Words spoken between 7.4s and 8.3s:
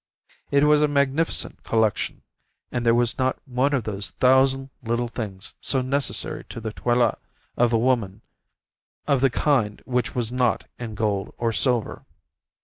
of a woman